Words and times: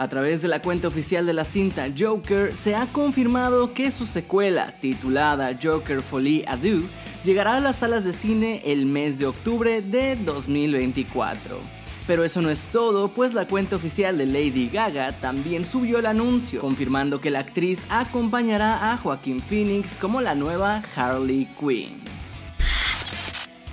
A 0.00 0.08
través 0.08 0.40
de 0.40 0.48
la 0.48 0.62
cuenta 0.62 0.88
oficial 0.88 1.26
de 1.26 1.34
la 1.34 1.44
cinta 1.44 1.86
Joker, 1.94 2.54
se 2.54 2.74
ha 2.74 2.86
confirmado 2.86 3.74
que 3.74 3.90
su 3.90 4.06
secuela, 4.06 4.74
titulada 4.80 5.58
Joker 5.62 6.00
Folie 6.00 6.42
Adieu, 6.48 6.84
llegará 7.22 7.56
a 7.56 7.60
las 7.60 7.76
salas 7.76 8.02
de 8.04 8.14
cine 8.14 8.62
el 8.64 8.86
mes 8.86 9.18
de 9.18 9.26
octubre 9.26 9.82
de 9.82 10.16
2024. 10.16 11.58
Pero 12.06 12.24
eso 12.24 12.40
no 12.40 12.48
es 12.48 12.70
todo, 12.70 13.08
pues 13.08 13.34
la 13.34 13.46
cuenta 13.46 13.76
oficial 13.76 14.16
de 14.16 14.24
Lady 14.24 14.70
Gaga 14.72 15.12
también 15.20 15.66
subió 15.66 15.98
el 15.98 16.06
anuncio, 16.06 16.62
confirmando 16.62 17.20
que 17.20 17.30
la 17.30 17.40
actriz 17.40 17.82
acompañará 17.90 18.94
a 18.94 18.96
Joaquín 18.96 19.38
Phoenix 19.38 19.98
como 19.98 20.22
la 20.22 20.34
nueva 20.34 20.82
Harley 20.96 21.46
Quinn. 21.60 22.19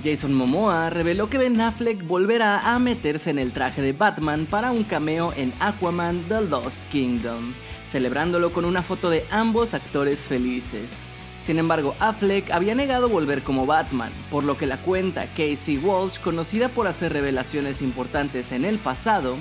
Jason 0.04 0.34
Momoa 0.34 0.90
reveló 0.90 1.30
que 1.30 1.40
Ben 1.40 1.60
Affleck 1.60 2.06
volverá 2.06 2.74
a 2.74 2.78
meterse 2.78 3.32
en 3.32 3.40
el 3.40 3.52
traje 3.52 3.82
de 3.82 3.94
Batman 3.94 4.46
para 4.46 4.72
un 4.72 4.84
cameo 4.84 5.34
en 5.36 5.52
Aquaman 5.60 6.24
The 6.28 6.42
Lost 6.42 6.84
Kingdom, 6.90 7.54
celebrándolo 7.86 8.52
con 8.52 8.66
una 8.66 8.84
foto 8.84 9.10
de 9.10 9.26
ambos 9.32 9.74
actores 9.74 10.20
felices. 10.20 10.94
Sin 11.42 11.58
embargo, 11.58 11.96
Affleck 12.00 12.52
había 12.52 12.76
negado 12.76 13.10
volver 13.10 13.42
como 13.42 13.66
Batman, 13.66 14.12
por 14.30 14.44
lo 14.44 14.58
que 14.58 14.68
la 14.68 14.78
cuenta 14.78 15.26
Casey 15.26 15.78
Walsh, 15.78 16.20
conocida 16.20 16.70
por 16.70 16.88
hacer 16.88 17.14
revelaciones 17.14 17.82
importantes 17.82 18.52
en 18.52 18.66
el 18.66 18.78
pasado, 18.78 19.38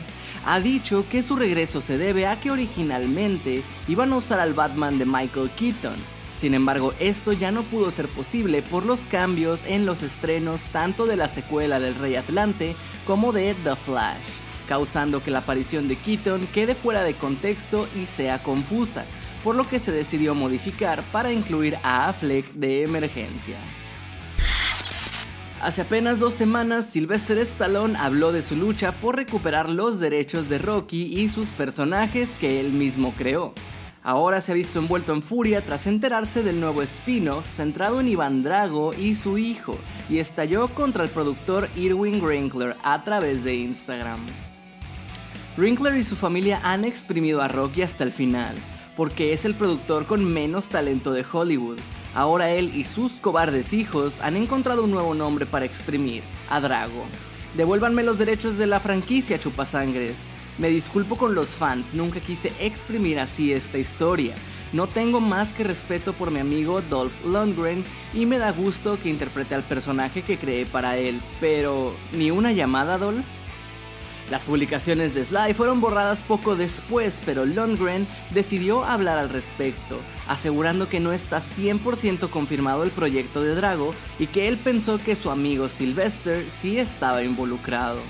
ha 0.46 0.60
dicho 0.60 1.04
que 1.10 1.22
su 1.22 1.36
regreso 1.36 1.80
se 1.80 1.98
debe 1.98 2.26
a 2.26 2.40
que 2.40 2.50
originalmente 2.50 3.62
iban 3.88 4.12
a 4.12 4.16
usar 4.16 4.40
al 4.40 4.54
Batman 4.54 4.98
de 4.98 5.04
Michael 5.04 5.50
Keaton, 5.50 5.96
sin 6.36 6.52
embargo, 6.52 6.92
esto 7.00 7.32
ya 7.32 7.50
no 7.50 7.62
pudo 7.62 7.90
ser 7.90 8.08
posible 8.08 8.60
por 8.60 8.84
los 8.84 9.06
cambios 9.06 9.64
en 9.66 9.86
los 9.86 10.02
estrenos 10.02 10.62
tanto 10.64 11.06
de 11.06 11.16
la 11.16 11.28
secuela 11.28 11.80
del 11.80 11.94
Rey 11.94 12.14
Atlante 12.16 12.76
como 13.06 13.32
de 13.32 13.54
The 13.64 13.74
Flash, 13.74 14.22
causando 14.68 15.22
que 15.22 15.30
la 15.30 15.38
aparición 15.38 15.88
de 15.88 15.96
Keaton 15.96 16.46
quede 16.52 16.74
fuera 16.74 17.02
de 17.02 17.14
contexto 17.14 17.88
y 18.00 18.04
sea 18.04 18.42
confusa, 18.42 19.06
por 19.42 19.54
lo 19.54 19.66
que 19.66 19.78
se 19.78 19.92
decidió 19.92 20.34
modificar 20.34 21.02
para 21.10 21.32
incluir 21.32 21.78
a 21.82 22.08
Affleck 22.08 22.52
de 22.52 22.82
emergencia. 22.82 23.56
Hace 25.62 25.82
apenas 25.82 26.18
dos 26.18 26.34
semanas, 26.34 26.84
Sylvester 26.90 27.38
Stallone 27.38 27.96
habló 27.98 28.30
de 28.30 28.42
su 28.42 28.56
lucha 28.56 28.92
por 29.00 29.16
recuperar 29.16 29.70
los 29.70 29.98
derechos 30.00 30.50
de 30.50 30.58
Rocky 30.58 31.18
y 31.18 31.30
sus 31.30 31.48
personajes 31.48 32.36
que 32.36 32.60
él 32.60 32.72
mismo 32.72 33.14
creó. 33.16 33.54
Ahora 34.06 34.40
se 34.40 34.52
ha 34.52 34.54
visto 34.54 34.78
envuelto 34.78 35.12
en 35.12 35.20
furia 35.20 35.64
tras 35.64 35.88
enterarse 35.88 36.44
del 36.44 36.60
nuevo 36.60 36.80
spin-off 36.82 37.44
centrado 37.44 37.98
en 37.98 38.06
Iván 38.06 38.44
Drago 38.44 38.94
y 38.94 39.16
su 39.16 39.36
hijo, 39.36 39.76
y 40.08 40.18
estalló 40.18 40.68
contra 40.68 41.02
el 41.02 41.10
productor 41.10 41.68
Irwin 41.74 42.22
Wrinkler 42.22 42.76
a 42.84 43.02
través 43.02 43.42
de 43.42 43.56
Instagram. 43.56 44.24
Wrinkler 45.56 45.96
y 45.96 46.04
su 46.04 46.14
familia 46.14 46.60
han 46.62 46.84
exprimido 46.84 47.42
a 47.42 47.48
Rocky 47.48 47.82
hasta 47.82 48.04
el 48.04 48.12
final, 48.12 48.54
porque 48.96 49.32
es 49.32 49.44
el 49.44 49.54
productor 49.54 50.06
con 50.06 50.24
menos 50.24 50.68
talento 50.68 51.10
de 51.10 51.26
Hollywood. 51.28 51.80
Ahora 52.14 52.52
él 52.52 52.76
y 52.76 52.84
sus 52.84 53.18
cobardes 53.18 53.72
hijos 53.72 54.20
han 54.20 54.36
encontrado 54.36 54.84
un 54.84 54.92
nuevo 54.92 55.14
nombre 55.14 55.46
para 55.46 55.64
exprimir, 55.64 56.22
a 56.48 56.60
Drago. 56.60 57.06
Devuélvanme 57.56 58.04
los 58.04 58.18
derechos 58.18 58.56
de 58.56 58.68
la 58.68 58.78
franquicia, 58.78 59.40
chupasangres. 59.40 60.14
Me 60.58 60.70
disculpo 60.70 61.16
con 61.16 61.34
los 61.34 61.50
fans, 61.50 61.92
nunca 61.94 62.18
quise 62.18 62.50
exprimir 62.58 63.18
así 63.18 63.52
esta 63.52 63.76
historia. 63.76 64.34
No 64.72 64.86
tengo 64.86 65.20
más 65.20 65.52
que 65.52 65.64
respeto 65.64 66.14
por 66.14 66.30
mi 66.30 66.40
amigo 66.40 66.80
Dolph 66.80 67.24
Lundgren 67.24 67.84
y 68.14 68.24
me 68.24 68.38
da 68.38 68.52
gusto 68.52 68.98
que 69.00 69.10
interprete 69.10 69.54
al 69.54 69.62
personaje 69.62 70.22
que 70.22 70.38
creé 70.38 70.64
para 70.64 70.96
él, 70.96 71.20
pero 71.40 71.94
¿ni 72.12 72.30
una 72.30 72.52
llamada 72.52 72.96
Dolph? 72.96 73.24
Las 74.30 74.44
publicaciones 74.44 75.14
de 75.14 75.24
Sly 75.24 75.54
fueron 75.54 75.80
borradas 75.80 76.22
poco 76.22 76.56
después, 76.56 77.20
pero 77.24 77.44
Lundgren 77.44 78.08
decidió 78.30 78.82
hablar 78.84 79.18
al 79.18 79.28
respecto, 79.28 80.00
asegurando 80.26 80.88
que 80.88 81.00
no 81.00 81.12
está 81.12 81.38
100% 81.38 82.30
confirmado 82.30 82.82
el 82.82 82.90
proyecto 82.90 83.42
de 83.42 83.54
Drago 83.54 83.94
y 84.18 84.26
que 84.26 84.48
él 84.48 84.56
pensó 84.56 84.98
que 84.98 85.16
su 85.16 85.30
amigo 85.30 85.68
Sylvester 85.68 86.48
sí 86.48 86.78
estaba 86.78 87.22
involucrado. 87.22 88.00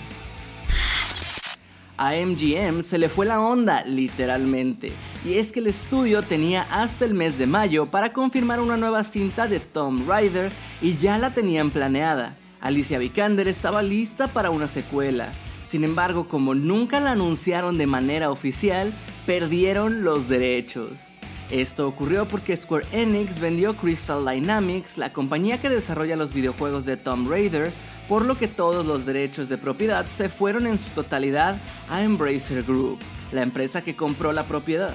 A 1.98 2.12
MGM 2.12 2.82
se 2.82 2.98
le 2.98 3.08
fue 3.08 3.24
la 3.24 3.40
onda, 3.40 3.82
literalmente, 3.84 4.92
y 5.24 5.34
es 5.38 5.50
que 5.50 5.60
el 5.60 5.66
estudio 5.66 6.22
tenía 6.22 6.66
hasta 6.70 7.06
el 7.06 7.14
mes 7.14 7.38
de 7.38 7.46
mayo 7.46 7.86
para 7.86 8.12
confirmar 8.12 8.60
una 8.60 8.76
nueva 8.76 9.02
cinta 9.02 9.48
de 9.48 9.60
Tom 9.60 10.06
Rider 10.06 10.52
y 10.82 10.98
ya 10.98 11.16
la 11.16 11.32
tenían 11.32 11.70
planeada. 11.70 12.36
Alicia 12.60 12.98
Vikander 12.98 13.48
estaba 13.48 13.82
lista 13.82 14.28
para 14.28 14.50
una 14.50 14.68
secuela. 14.68 15.32
Sin 15.62 15.84
embargo, 15.84 16.28
como 16.28 16.54
nunca 16.54 17.00
la 17.00 17.12
anunciaron 17.12 17.78
de 17.78 17.86
manera 17.86 18.30
oficial, 18.30 18.92
perdieron 19.24 20.04
los 20.04 20.28
derechos. 20.28 21.08
Esto 21.50 21.88
ocurrió 21.88 22.28
porque 22.28 22.56
Square 22.56 22.86
Enix 22.92 23.40
vendió 23.40 23.74
Crystal 23.76 24.26
Dynamics, 24.26 24.98
la 24.98 25.12
compañía 25.12 25.60
que 25.60 25.68
desarrolla 25.70 26.16
los 26.16 26.34
videojuegos 26.34 26.84
de 26.84 26.96
Tomb 26.96 27.28
Raider, 27.28 27.72
por 28.08 28.24
lo 28.24 28.38
que 28.38 28.48
todos 28.48 28.86
los 28.86 29.04
derechos 29.06 29.48
de 29.48 29.58
propiedad 29.58 30.06
se 30.06 30.28
fueron 30.28 30.66
en 30.66 30.78
su 30.78 30.88
totalidad 30.90 31.60
a 31.90 32.02
Embracer 32.02 32.62
Group, 32.62 32.98
la 33.32 33.42
empresa 33.42 33.82
que 33.82 33.96
compró 33.96 34.32
la 34.32 34.46
propiedad. 34.46 34.94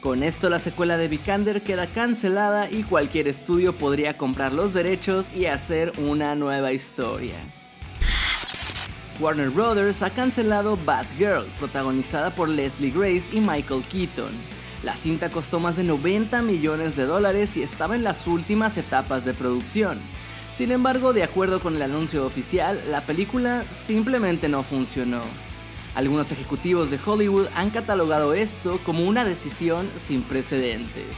Con 0.00 0.24
esto 0.24 0.50
la 0.50 0.58
secuela 0.58 0.96
de 0.96 1.06
Vikander 1.06 1.62
queda 1.62 1.86
cancelada 1.86 2.68
y 2.68 2.82
cualquier 2.82 3.28
estudio 3.28 3.78
podría 3.78 4.18
comprar 4.18 4.52
los 4.52 4.74
derechos 4.74 5.26
y 5.32 5.46
hacer 5.46 5.92
una 5.98 6.34
nueva 6.34 6.72
historia. 6.72 7.36
Warner 9.20 9.50
Brothers 9.50 10.02
ha 10.02 10.10
cancelado 10.10 10.76
Batgirl, 10.76 11.46
protagonizada 11.58 12.34
por 12.34 12.48
Leslie 12.48 12.90
Grace 12.90 13.28
y 13.32 13.40
Michael 13.40 13.84
Keaton. 13.84 14.32
La 14.82 14.96
cinta 14.96 15.30
costó 15.30 15.60
más 15.60 15.76
de 15.76 15.84
90 15.84 16.42
millones 16.42 16.96
de 16.96 17.04
dólares 17.04 17.56
y 17.56 17.62
estaba 17.62 17.94
en 17.94 18.02
las 18.02 18.26
últimas 18.26 18.76
etapas 18.78 19.24
de 19.24 19.34
producción. 19.34 20.00
Sin 20.52 20.70
embargo, 20.70 21.14
de 21.14 21.22
acuerdo 21.22 21.60
con 21.60 21.76
el 21.76 21.82
anuncio 21.82 22.26
oficial, 22.26 22.78
la 22.90 23.00
película 23.00 23.64
simplemente 23.70 24.50
no 24.50 24.62
funcionó. 24.62 25.22
Algunos 25.94 26.30
ejecutivos 26.30 26.90
de 26.90 27.00
Hollywood 27.04 27.46
han 27.54 27.70
catalogado 27.70 28.34
esto 28.34 28.78
como 28.84 29.04
una 29.04 29.24
decisión 29.24 29.90
sin 29.96 30.22
precedentes. 30.22 31.16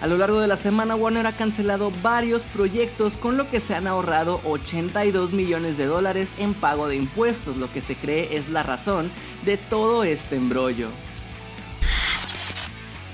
A 0.00 0.08
lo 0.08 0.18
largo 0.18 0.40
de 0.40 0.48
la 0.48 0.56
semana 0.56 0.96
Warner 0.96 1.28
ha 1.28 1.32
cancelado 1.32 1.92
varios 2.02 2.42
proyectos 2.42 3.16
con 3.16 3.36
lo 3.36 3.48
que 3.48 3.60
se 3.60 3.76
han 3.76 3.86
ahorrado 3.86 4.40
82 4.44 5.32
millones 5.32 5.78
de 5.78 5.86
dólares 5.86 6.32
en 6.36 6.52
pago 6.52 6.88
de 6.88 6.96
impuestos, 6.96 7.56
lo 7.56 7.72
que 7.72 7.80
se 7.80 7.94
cree 7.94 8.36
es 8.36 8.48
la 8.48 8.64
razón 8.64 9.12
de 9.44 9.58
todo 9.58 10.02
este 10.02 10.34
embrollo. 10.36 10.88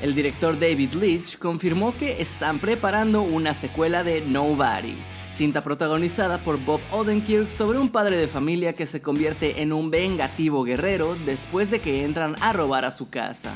El 0.01 0.15
director 0.15 0.59
David 0.59 0.95
Leitch 0.95 1.39
confirmó 1.39 1.97
que 1.97 2.21
están 2.23 2.59
preparando 2.59 3.23
una 3.23 3.55
secuela 3.55 4.03
de 4.03 4.23
Nobody, 4.23 4.97
cinta 5.33 5.65
protagonizada 5.65 6.39
por 6.39 6.59
Bob 6.59 6.81
Odenkirk 6.91 7.51
sobre 7.51 7.79
un 7.79 7.89
padre 7.89 8.17
de 8.17 8.29
familia 8.29 8.75
que 8.75 8.87
se 8.87 9.01
convierte 9.03 9.63
en 9.63 9.73
un 9.73 9.91
vengativo 9.91 10.65
guerrero 10.65 11.17
después 11.27 11.71
de 11.71 11.81
que 11.81 12.05
entran 12.05 12.37
a 12.41 12.53
robar 12.53 12.85
a 12.85 12.91
su 12.91 13.09
casa. 13.09 13.53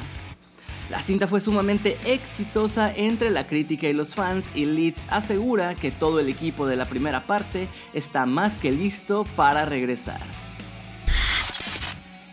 La 0.91 1.01
cinta 1.01 1.27
fue 1.27 1.41
sumamente 1.41 1.99
exitosa 2.05 2.93
entre 2.95 3.31
la 3.31 3.47
crítica 3.47 3.89
y 3.89 3.93
los 3.93 4.15
fans 4.15 4.51
y 4.55 4.67
Leeds 4.67 5.09
asegura 5.11 5.75
que 5.75 5.91
todo 5.91 6.21
el 6.21 6.29
equipo 6.29 6.67
de 6.67 6.77
la 6.77 6.85
primera 6.85 7.27
parte 7.27 7.69
está 7.93 8.25
más 8.25 8.55
que 8.55 8.71
listo 8.71 9.25
para 9.35 9.65
regresar. 9.65 10.21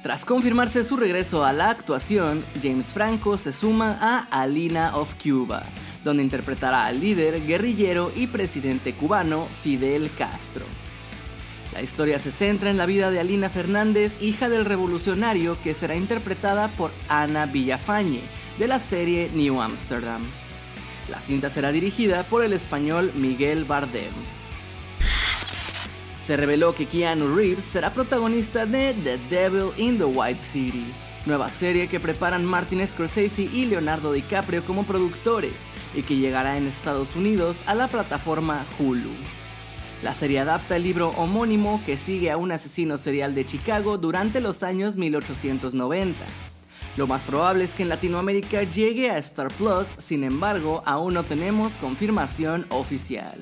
Tras 0.04 0.26
confirmarse 0.26 0.84
su 0.84 0.98
regreso 0.98 1.46
a 1.46 1.54
la 1.54 1.70
actuación, 1.70 2.44
James 2.62 2.94
Franco 2.94 3.38
se 3.38 3.54
suma 3.54 3.98
a 4.02 4.42
Alina 4.42 4.98
of 4.98 5.16
Cuba, 5.16 5.64
donde 6.04 6.24
interpretará 6.24 6.86
al 6.86 7.00
líder, 7.00 7.46
guerrillero 7.46 8.12
y 8.16 8.28
presidente 8.28 8.94
cubano 8.94 9.48
Fidel 9.64 10.12
Castro. 10.18 10.66
La 11.74 11.82
historia 11.82 12.20
se 12.20 12.32
centra 12.32 12.70
en 12.70 12.78
la 12.78 12.86
vida 12.86 13.10
de 13.10 13.20
Alina 13.20 13.50
Fernández, 13.50 14.22
hija 14.22 14.48
del 14.48 14.66
revolucionario, 14.66 15.58
que 15.64 15.74
será 15.74 15.96
interpretada 15.96 16.68
por 16.68 16.92
Ana 17.08 17.48
Villafañe, 17.48 18.22
de 18.60 18.68
la 18.68 18.80
serie 18.80 19.30
New 19.34 19.60
Amsterdam. 19.60 20.22
La 21.10 21.20
cinta 21.20 21.50
será 21.50 21.72
dirigida 21.72 22.24
por 22.24 22.44
el 22.44 22.54
español 22.54 23.12
Miguel 23.16 23.66
Bardem. 23.66 24.14
Se 26.22 26.38
reveló 26.38 26.74
que 26.76 26.86
Keanu 26.86 27.36
Reeves 27.36 27.64
será 27.64 27.94
protagonista 27.94 28.66
de 28.66 28.94
The 29.04 29.18
Devil 29.30 29.72
in 29.78 29.98
the 29.98 30.06
White 30.06 30.40
City, 30.42 30.86
nueva 31.26 31.50
serie 31.50 31.88
que 31.88 32.00
preparan 32.00 32.46
Martin 32.46 32.86
Scorsese 32.88 33.44
y 33.44 33.66
Leonardo 33.66 34.12
DiCaprio 34.12 34.66
como 34.66 34.84
productores 34.84 35.66
y 35.96 36.04
que 36.04 36.18
llegará 36.18 36.58
en 36.58 36.68
Estados 36.68 37.16
Unidos 37.16 37.62
a 37.66 37.76
la 37.76 37.88
plataforma 37.88 38.66
Hulu. 38.80 39.12
La 40.02 40.14
serie 40.14 40.40
adapta 40.40 40.76
el 40.76 40.84
libro 40.84 41.10
homónimo 41.12 41.82
que 41.86 41.98
sigue 41.98 42.30
a 42.30 42.38
un 42.38 42.52
asesino 42.52 42.98
serial 42.98 43.36
de 43.36 43.46
Chicago 43.46 43.98
durante 43.98 44.42
los 44.42 44.62
años 44.62 44.98
1890. 44.98 46.20
Lo 46.98 47.08
más 47.08 47.24
probable 47.24 47.64
es 47.64 47.74
que 47.74 47.84
en 47.84 47.90
Latinoamérica 47.90 48.64
llegue 48.64 49.10
a 49.10 49.18
Star 49.18 49.48
Plus, 49.54 49.88
sin 49.98 50.24
embargo, 50.24 50.84
aún 50.86 51.14
no 51.14 51.24
tenemos 51.24 51.74
confirmación 51.74 52.66
oficial. 52.70 53.40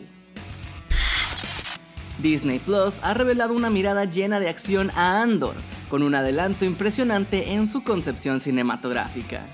Disney 2.22 2.60
Plus 2.60 3.00
ha 3.02 3.16
revelado 3.16 3.54
una 3.54 3.72
mirada 3.72 4.06
llena 4.06 4.40
de 4.40 4.48
acción 4.48 4.92
a 4.92 5.22
Andor, 5.22 5.56
con 5.92 6.04
un 6.04 6.16
adelanto 6.16 6.64
impresionante 6.64 7.52
en 7.52 7.68
su 7.68 7.84
concepción 7.84 8.40
cinematográfica. 8.40 9.46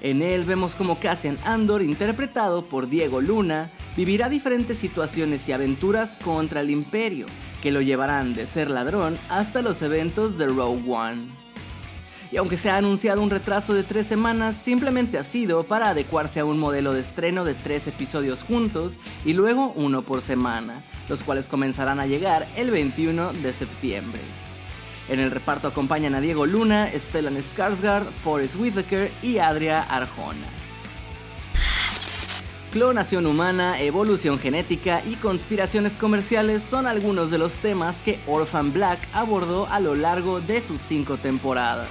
En 0.00 0.22
él 0.22 0.46
vemos 0.46 0.74
como 0.74 0.98
Cassian 0.98 1.36
Andor, 1.44 1.82
interpretado 1.82 2.64
por 2.64 2.88
Diego 2.88 3.20
Luna, 3.20 3.70
vivirá 3.94 4.30
diferentes 4.30 4.78
situaciones 4.78 5.46
y 5.46 5.52
aventuras 5.52 6.16
contra 6.16 6.62
el 6.62 6.70
Imperio, 6.70 7.26
que 7.60 7.70
lo 7.70 7.82
llevarán 7.82 8.32
de 8.32 8.46
ser 8.46 8.70
ladrón 8.70 9.18
hasta 9.28 9.60
los 9.60 9.82
eventos 9.82 10.38
de 10.38 10.46
Rogue 10.46 10.90
One. 10.90 11.26
Y 12.32 12.38
aunque 12.38 12.56
se 12.56 12.70
ha 12.70 12.78
anunciado 12.78 13.20
un 13.20 13.28
retraso 13.30 13.74
de 13.74 13.82
tres 13.82 14.06
semanas, 14.06 14.56
simplemente 14.56 15.18
ha 15.18 15.24
sido 15.24 15.64
para 15.64 15.90
adecuarse 15.90 16.40
a 16.40 16.46
un 16.46 16.58
modelo 16.58 16.94
de 16.94 17.02
estreno 17.02 17.44
de 17.44 17.54
tres 17.54 17.86
episodios 17.86 18.42
juntos 18.42 19.00
y 19.22 19.34
luego 19.34 19.74
uno 19.76 20.00
por 20.00 20.22
semana, 20.22 20.82
los 21.10 21.22
cuales 21.22 21.50
comenzarán 21.50 22.00
a 22.00 22.06
llegar 22.06 22.46
el 22.56 22.70
21 22.70 23.34
de 23.34 23.52
septiembre. 23.52 24.47
En 25.08 25.20
el 25.20 25.30
reparto 25.30 25.68
acompañan 25.68 26.14
a 26.14 26.20
Diego 26.20 26.46
Luna, 26.46 26.90
Stellan 26.94 27.36
Skarsgård, 27.36 28.10
Forrest 28.22 28.56
Whitaker 28.56 29.10
y 29.22 29.38
Adria 29.38 29.80
Arjona. 29.82 30.46
Clonación 32.72 33.24
humana, 33.24 33.80
evolución 33.80 34.38
genética 34.38 35.02
y 35.08 35.14
conspiraciones 35.14 35.96
comerciales 35.96 36.62
son 36.62 36.86
algunos 36.86 37.30
de 37.30 37.38
los 37.38 37.54
temas 37.54 38.02
que 38.02 38.20
Orphan 38.26 38.74
Black 38.74 39.00
abordó 39.14 39.66
a 39.68 39.80
lo 39.80 39.94
largo 39.94 40.42
de 40.42 40.60
sus 40.60 40.82
cinco 40.82 41.16
temporadas. 41.16 41.88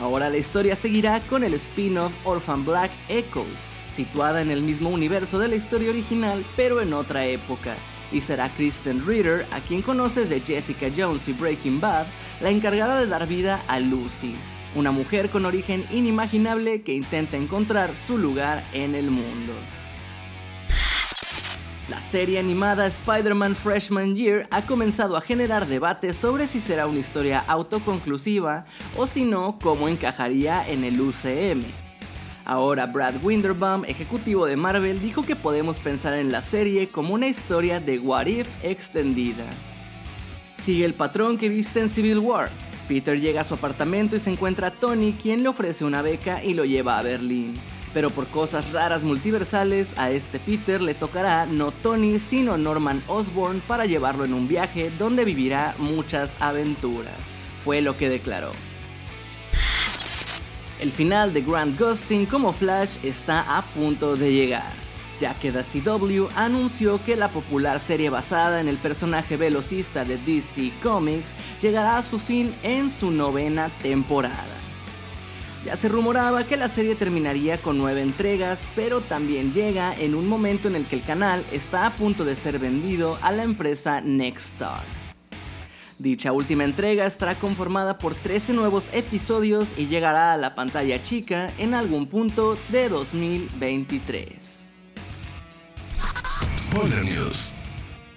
Ahora 0.00 0.30
la 0.30 0.38
historia 0.38 0.74
seguirá 0.74 1.20
con 1.20 1.44
el 1.44 1.52
spin-off 1.52 2.12
Orphan 2.24 2.64
Black 2.64 2.90
Echoes, 3.10 3.66
situada 3.94 4.40
en 4.40 4.50
el 4.50 4.62
mismo 4.62 4.88
universo 4.88 5.38
de 5.38 5.48
la 5.48 5.56
historia 5.56 5.90
original 5.90 6.42
pero 6.56 6.80
en 6.80 6.94
otra 6.94 7.26
época, 7.26 7.74
y 8.12 8.20
será 8.20 8.48
Kristen 8.50 9.06
Ritter, 9.06 9.46
a 9.50 9.60
quien 9.60 9.82
conoces 9.82 10.28
de 10.28 10.40
Jessica 10.40 10.88
Jones 10.94 11.28
y 11.28 11.32
Breaking 11.32 11.80
Bad, 11.80 12.06
la 12.40 12.50
encargada 12.50 13.00
de 13.00 13.06
dar 13.06 13.26
vida 13.26 13.62
a 13.68 13.80
Lucy, 13.80 14.34
una 14.74 14.90
mujer 14.90 15.30
con 15.30 15.44
origen 15.44 15.84
inimaginable 15.90 16.82
que 16.82 16.94
intenta 16.94 17.36
encontrar 17.36 17.94
su 17.94 18.18
lugar 18.18 18.64
en 18.72 18.94
el 18.94 19.10
mundo. 19.10 19.52
La 21.88 22.00
serie 22.00 22.38
animada 22.38 22.86
Spider-Man 22.86 23.56
Freshman 23.56 24.14
Year 24.14 24.46
ha 24.50 24.62
comenzado 24.62 25.16
a 25.16 25.20
generar 25.20 25.66
debates 25.66 26.16
sobre 26.16 26.46
si 26.46 26.60
será 26.60 26.86
una 26.86 27.00
historia 27.00 27.44
autoconclusiva 27.46 28.64
o 28.96 29.06
si 29.06 29.24
no, 29.24 29.58
cómo 29.60 29.88
encajaría 29.88 30.66
en 30.68 30.84
el 30.84 31.00
UCM. 31.00 31.81
Ahora 32.44 32.86
Brad 32.86 33.22
Winderbaum, 33.22 33.84
ejecutivo 33.84 34.46
de 34.46 34.56
Marvel, 34.56 35.00
dijo 35.00 35.24
que 35.24 35.36
podemos 35.36 35.78
pensar 35.78 36.14
en 36.14 36.32
la 36.32 36.42
serie 36.42 36.88
como 36.88 37.14
una 37.14 37.28
historia 37.28 37.78
de 37.80 37.98
What 37.98 38.26
If 38.26 38.48
extendida. 38.62 39.44
Sigue 40.56 40.84
el 40.84 40.94
patrón 40.94 41.38
que 41.38 41.48
viste 41.48 41.80
en 41.80 41.88
Civil 41.88 42.18
War. 42.18 42.50
Peter 42.88 43.20
llega 43.20 43.42
a 43.42 43.44
su 43.44 43.54
apartamento 43.54 44.16
y 44.16 44.20
se 44.20 44.30
encuentra 44.30 44.68
a 44.68 44.70
Tony, 44.72 45.12
quien 45.12 45.42
le 45.42 45.48
ofrece 45.48 45.84
una 45.84 46.02
beca 46.02 46.42
y 46.42 46.54
lo 46.54 46.64
lleva 46.64 46.98
a 46.98 47.02
Berlín. 47.02 47.54
Pero 47.94 48.10
por 48.10 48.26
cosas 48.26 48.72
raras 48.72 49.04
multiversales, 49.04 49.96
a 49.98 50.10
este 50.10 50.38
Peter 50.40 50.80
le 50.80 50.94
tocará 50.94 51.46
no 51.46 51.70
Tony, 51.70 52.18
sino 52.18 52.56
Norman 52.56 53.02
Osborn 53.06 53.60
para 53.60 53.86
llevarlo 53.86 54.24
en 54.24 54.34
un 54.34 54.48
viaje 54.48 54.90
donde 54.98 55.24
vivirá 55.24 55.74
muchas 55.78 56.40
aventuras. 56.40 57.14
Fue 57.64 57.80
lo 57.82 57.96
que 57.96 58.08
declaró. 58.08 58.52
El 60.80 60.90
final 60.90 61.32
de 61.32 61.42
Grant 61.42 61.78
Gustin 61.78 62.26
como 62.26 62.52
Flash 62.52 62.96
está 63.02 63.56
a 63.56 63.62
punto 63.62 64.16
de 64.16 64.32
llegar, 64.32 64.72
ya 65.20 65.34
que 65.34 65.52
The 65.52 65.62
CW 65.62 66.28
anunció 66.34 67.04
que 67.04 67.14
la 67.14 67.28
popular 67.28 67.78
serie 67.78 68.10
basada 68.10 68.60
en 68.60 68.68
el 68.68 68.78
personaje 68.78 69.36
velocista 69.36 70.04
de 70.04 70.18
DC 70.18 70.72
Comics 70.82 71.34
llegará 71.60 71.98
a 71.98 72.02
su 72.02 72.18
fin 72.18 72.54
en 72.62 72.90
su 72.90 73.10
novena 73.10 73.70
temporada. 73.82 74.62
Ya 75.64 75.76
se 75.76 75.88
rumoraba 75.88 76.42
que 76.42 76.56
la 76.56 76.68
serie 76.68 76.96
terminaría 76.96 77.58
con 77.58 77.78
nueve 77.78 78.02
entregas, 78.02 78.66
pero 78.74 79.00
también 79.00 79.52
llega 79.52 79.94
en 79.94 80.16
un 80.16 80.26
momento 80.26 80.66
en 80.66 80.74
el 80.74 80.86
que 80.86 80.96
el 80.96 81.02
canal 81.02 81.44
está 81.52 81.86
a 81.86 81.94
punto 81.94 82.24
de 82.24 82.34
ser 82.34 82.58
vendido 82.58 83.16
a 83.22 83.30
la 83.30 83.44
empresa 83.44 84.00
Nexstar. 84.00 85.01
Dicha 86.02 86.32
última 86.32 86.64
entrega 86.64 87.06
estará 87.06 87.38
conformada 87.38 87.96
por 87.96 88.16
13 88.16 88.54
nuevos 88.54 88.88
episodios 88.92 89.78
y 89.78 89.86
llegará 89.86 90.32
a 90.32 90.36
la 90.36 90.56
pantalla 90.56 91.00
chica 91.04 91.54
en 91.58 91.74
algún 91.74 92.08
punto 92.08 92.56
de 92.70 92.88
2023. 92.88 94.72
Spoiler 96.58 97.04
News. 97.04 97.54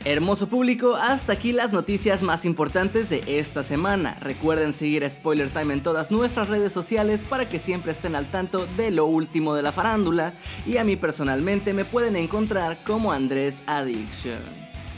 Hermoso 0.04 0.48
público, 0.48 0.96
hasta 0.96 1.34
aquí 1.34 1.52
las 1.52 1.74
noticias 1.74 2.24
más 2.24 2.46
importantes 2.46 3.08
de 3.08 3.24
esta 3.40 3.62
semana. 3.62 4.18
Recuerden 4.20 4.74
seguir 4.74 5.06
a 5.06 5.10
Spoiler 5.12 5.52
Time 5.52 5.76
en 5.76 5.84
todas 5.84 6.10
nuestras 6.10 6.50
redes 6.50 6.74
sociales 6.74 7.24
para 7.24 7.48
que 7.48 7.60
siempre 7.60 7.92
estén 7.92 8.16
al 8.16 8.32
tanto 8.32 8.66
de 8.78 8.90
lo 8.90 9.06
último 9.06 9.54
de 9.54 9.62
la 9.62 9.72
farándula 9.72 10.34
y 10.66 10.78
a 10.78 10.84
mí 10.84 10.96
personalmente 10.96 11.72
me 11.72 11.86
pueden 11.86 12.16
encontrar 12.16 12.84
como 12.84 13.12
Andrés 13.12 13.62
Addiction. 13.68 14.65